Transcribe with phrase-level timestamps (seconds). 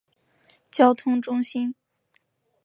[0.71, 1.75] 交通中心。